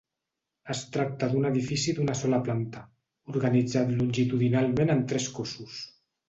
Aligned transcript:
Es 0.73 0.79
tracta 0.93 1.27
d'un 1.33 1.43
edifici 1.49 1.93
d'una 1.99 2.15
sola 2.21 2.39
planta, 2.47 2.81
organitzat 3.35 3.93
longitudinalment 4.01 4.95
en 4.97 5.05
tres 5.13 5.29
cossos. 5.39 5.79